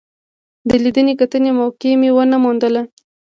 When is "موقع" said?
1.59-1.91